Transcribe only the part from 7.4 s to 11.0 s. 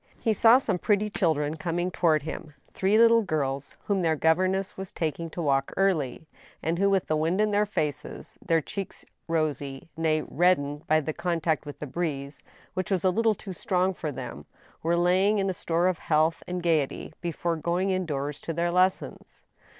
their faces, their cheeks rosy— nay, reddened—